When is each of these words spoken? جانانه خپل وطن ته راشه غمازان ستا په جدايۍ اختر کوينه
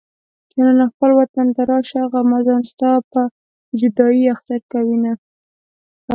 جانانه 0.53 0.85
خپل 0.93 1.09
وطن 1.19 1.47
ته 1.55 1.61
راشه 1.69 2.01
غمازان 2.13 2.61
ستا 2.71 2.91
په 3.11 3.21
جدايۍ 3.79 4.23
اختر 4.33 4.59
کوينه 4.71 5.13